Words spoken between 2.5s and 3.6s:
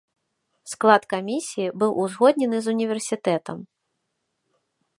з універсітэтам.